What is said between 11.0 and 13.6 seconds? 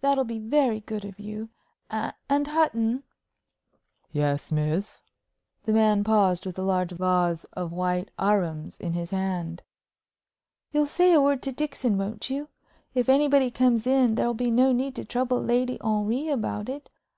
a word to Dixon, won't you? If anybody